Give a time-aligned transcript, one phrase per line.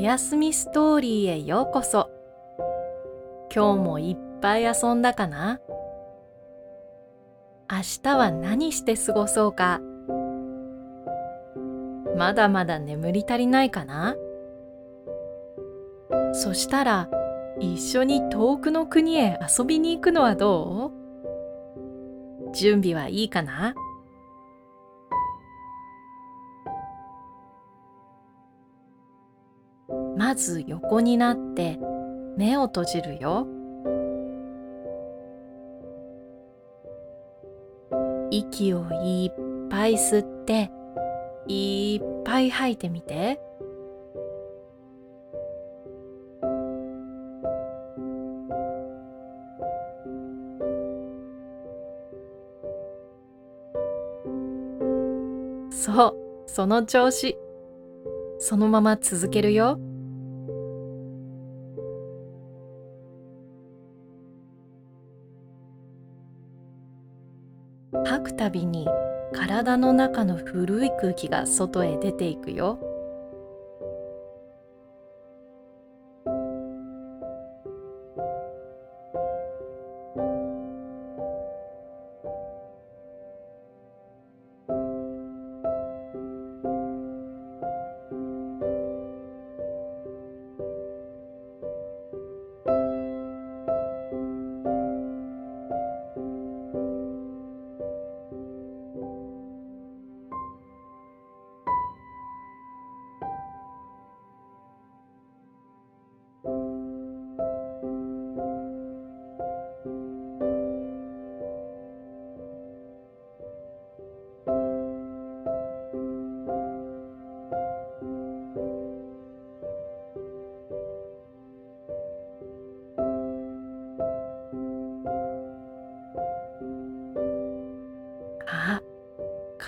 [0.00, 2.08] やすみストーリーへようこそ。
[3.54, 5.60] 今日もいっぱい遊んだかな？
[7.70, 9.82] 明日は何して過ごそうか？
[12.16, 14.16] まだまだ眠り足りないかな？
[16.32, 17.10] そしたら
[17.58, 20.92] 一緒に遠くの国へ遊びに行くのはど
[22.48, 22.54] う？
[22.54, 23.74] 準備はいいかな？
[30.30, 31.76] まず横になって
[32.36, 33.48] 目を閉じるよ。
[38.30, 40.70] 息をいっぱい吸って
[41.48, 43.40] いっぱい吐いてみて。
[55.72, 56.14] そう
[56.46, 57.36] その調子。
[58.38, 59.80] そのまま続けるよ。
[68.40, 68.88] たびに
[69.34, 72.78] 体の中の古い空気が外へ出ていくよ。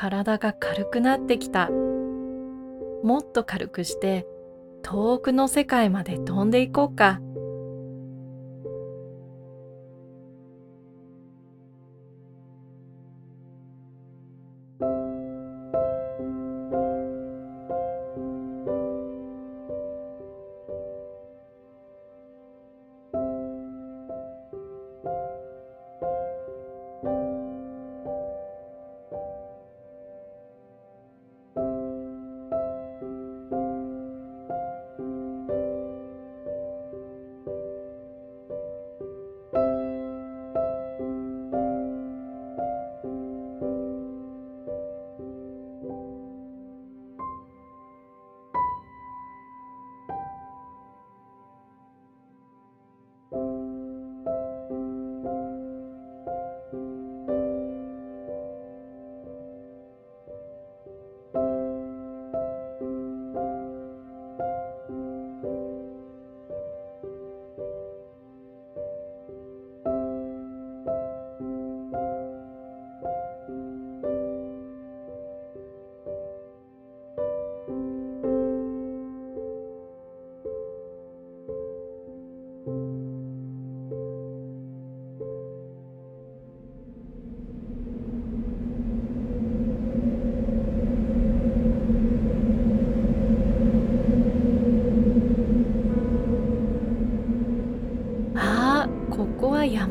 [0.02, 1.70] 体が軽くなってきた。
[3.04, 4.26] もっと軽くして
[4.82, 7.20] 遠くの世界まで飛んでいこうか。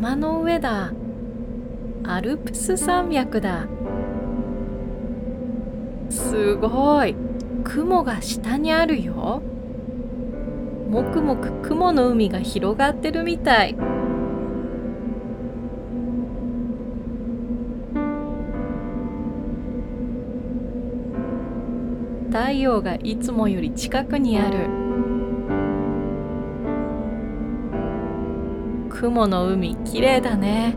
[0.02, 0.92] 山の上だ。
[2.04, 3.68] アルプス山脈だ。
[6.10, 7.16] すごい。
[7.64, 9.44] 雲が下にあるよ。
[10.90, 13.76] もくもく雲の海が広がってるみたい。
[22.32, 24.81] 太陽がいつもより近くにある。
[29.02, 30.76] 雲の海きれいだね。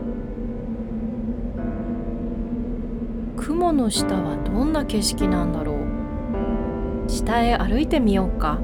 [3.37, 7.07] 雲の下はどんな景色なんだろう。
[7.07, 8.59] 下へ歩いてみようか。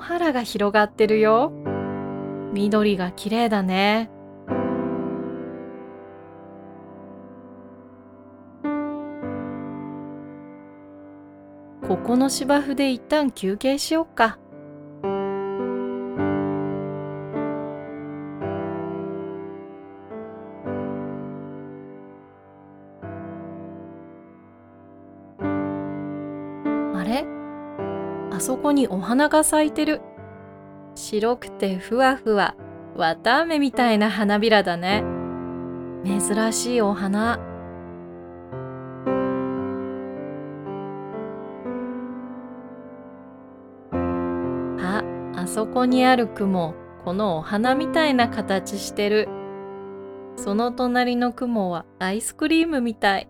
[0.00, 1.52] 原が広がってるよ。
[2.52, 4.10] 緑が綺麗だね。
[11.86, 14.38] ここの芝生で一旦休憩しよっか。
[28.70, 30.00] こにお花が咲いてる。
[30.94, 32.54] 白くてふわふわ、
[32.96, 35.02] 綿あめみたいな花びらだね。
[36.04, 37.40] 珍しいお花。
[44.78, 45.02] あ、
[45.34, 46.74] あそこにある雲、
[47.04, 49.28] このお花みたいな形してる。
[50.36, 53.28] その隣の雲はアイスクリームみたい。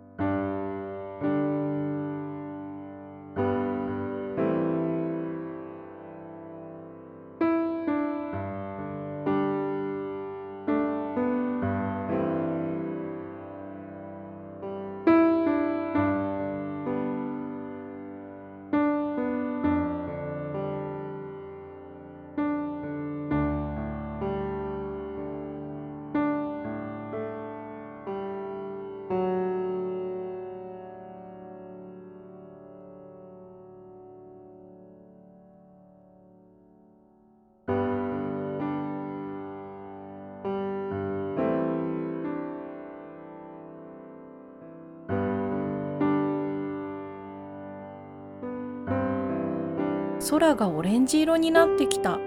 [50.28, 52.19] 空がオレンジ色になってきた。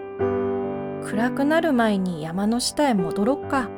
[1.05, 3.69] 暗くなる前に山の下へ戻ろっか。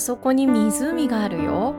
[0.00, 1.76] そこに湖があるよ。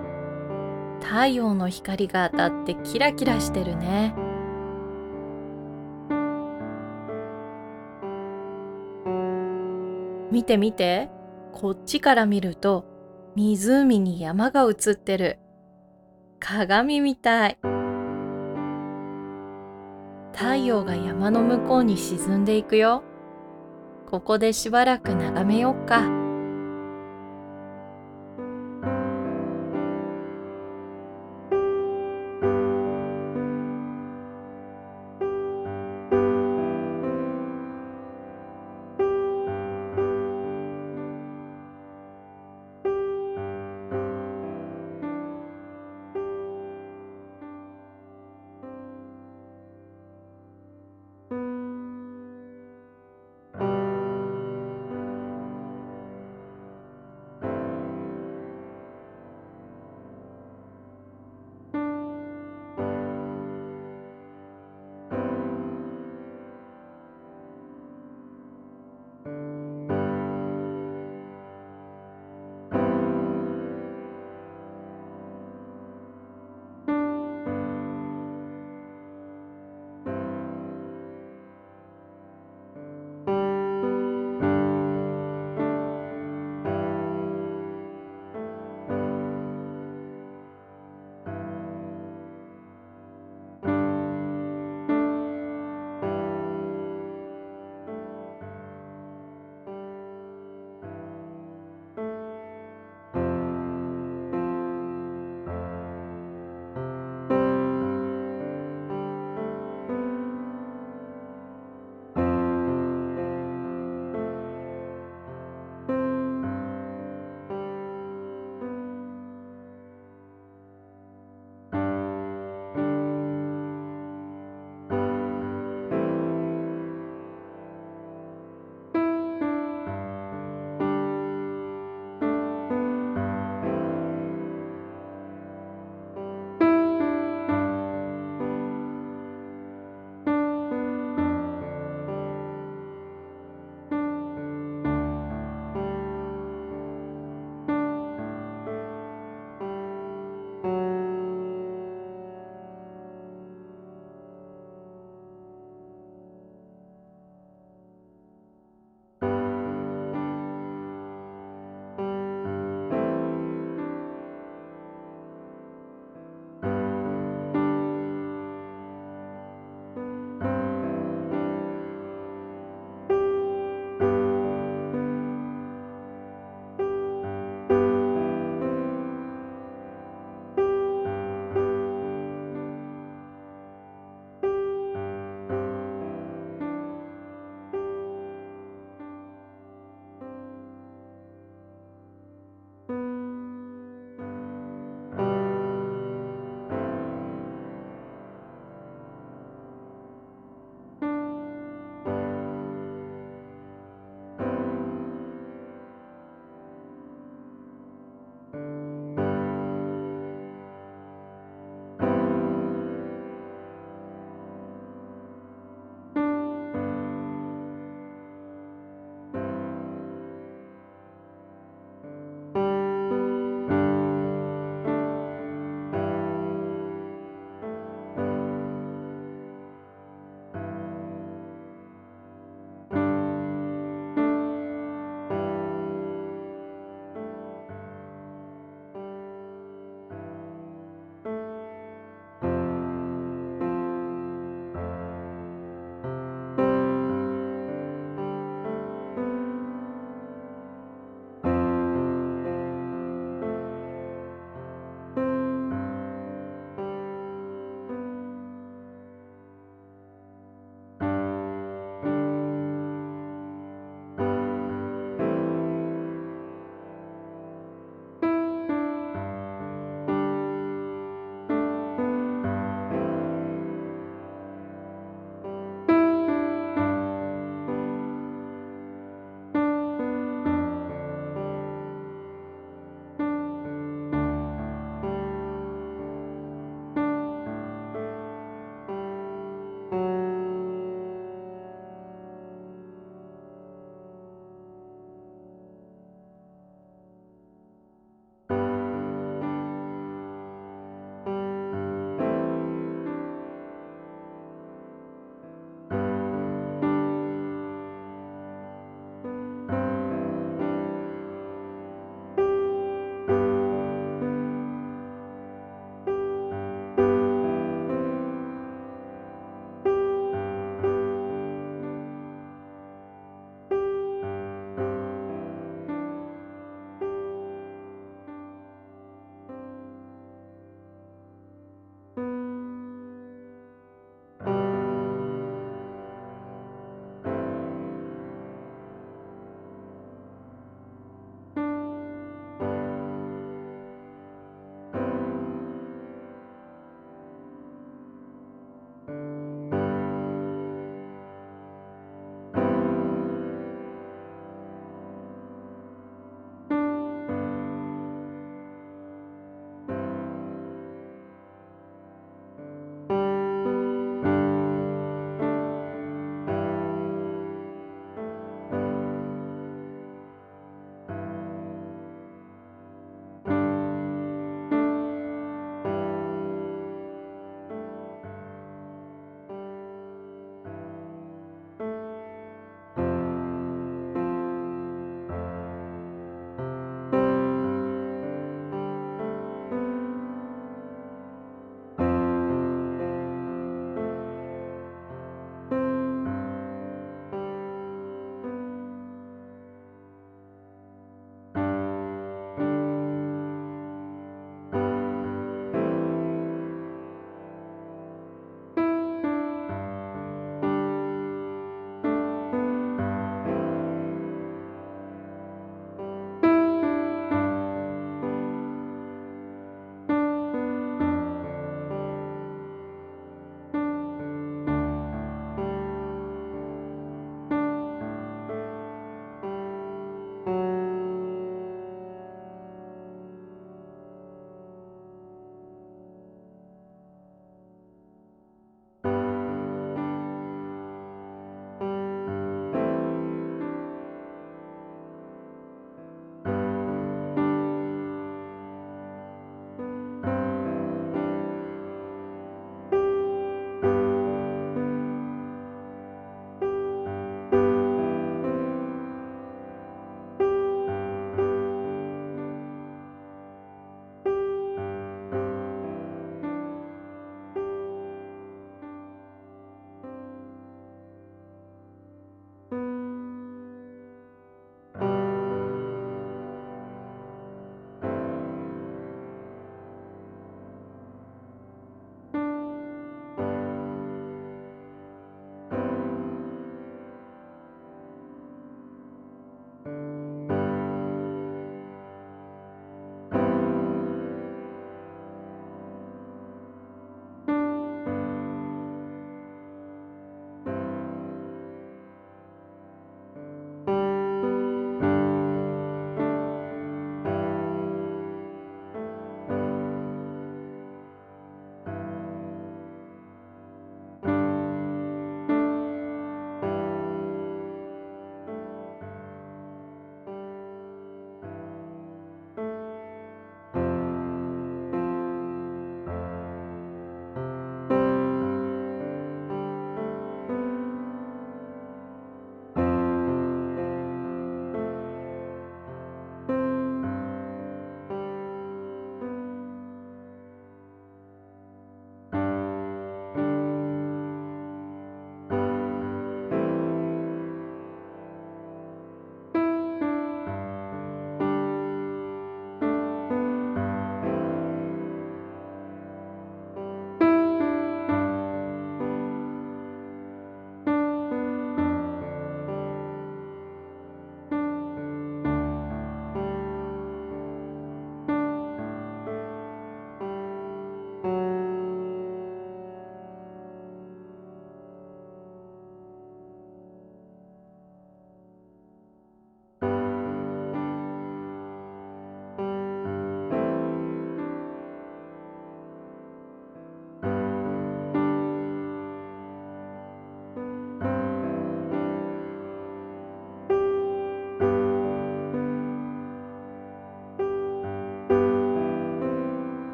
[1.02, 4.14] 太陽の光が当たってキラキラしてるね。
[10.32, 11.10] 見て見て。
[11.52, 12.86] こっちから見ると
[13.36, 15.40] 湖に山が映ってる。
[16.40, 17.58] 鏡みたい。
[20.32, 23.04] 太陽が山の向こうに沈んでいくよ。
[24.10, 26.21] ここでしばらく眺めよっか。